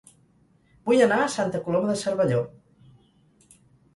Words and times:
Vull 0.89 1.01
anar 1.07 1.19
a 1.25 1.27
Santa 1.33 1.61
Coloma 1.67 1.91
de 1.91 1.97
Cervelló 2.03 2.39